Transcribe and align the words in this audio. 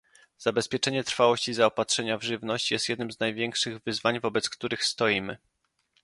Zabezpieczenie 0.37 1.03
trwałości 1.03 1.53
zaopatrzenia 1.53 2.17
w 2.17 2.23
żywność 2.23 2.71
jest 2.71 2.89
jednym 2.89 3.11
z 3.11 3.19
największych 3.19 3.83
wyzwań, 3.83 4.19
wobec 4.19 4.49
których 4.49 4.85
stoimy 4.85 5.37